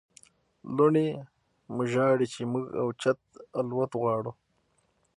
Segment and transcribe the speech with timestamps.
[0.75, 1.07] لوڼې
[1.73, 3.19] مو ژاړي چې موږ اوچت
[3.59, 4.31] الوت غواړو.